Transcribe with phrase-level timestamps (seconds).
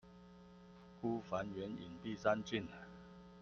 [0.99, 2.67] 孤帆遠影碧山近